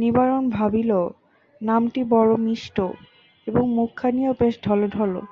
নিবারণ 0.00 0.44
ভাবিল, 0.48 0.92
নামটি 1.60 2.00
বড়ো 2.04 2.36
মিষ্ট 2.38 2.76
এবং 3.46 3.64
মুখখানিও 3.68 4.32
বেশ 4.40 4.54
ঢলোঢলো। 4.64 5.22